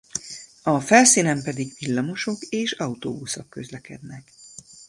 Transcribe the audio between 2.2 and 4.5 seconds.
és autóbuszok közlekednek.